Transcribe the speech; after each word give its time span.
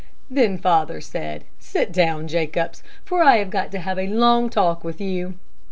Then 0.31 0.57
father 0.57 0.99
said, 0.99 1.43
'Sit 1.59 1.91
down, 1.91 2.27
Jacobs, 2.27 2.81
for 3.05 3.21
I 3.21 3.37
have 3.37 3.51
got 3.51 3.69
to 3.73 3.79
have 3.81 3.99
a 3.99 4.07
long 4.07 4.49
talk 4.49 4.83
with 4.83 4.99
you.' 4.99 5.35